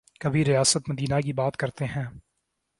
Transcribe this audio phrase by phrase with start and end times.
[0.19, 2.05] کبھی ریاست مدینہ کی بات کرتے ہیں۔